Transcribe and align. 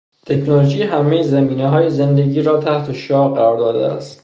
تکنولوژی 0.25 0.83
همهی 0.83 1.23
زمینههای 1.23 1.89
زندگی 1.89 2.41
را 2.41 2.57
تحتالشعاع 2.59 3.35
قرار 3.35 3.57
داده 3.57 3.85
است. 3.91 4.19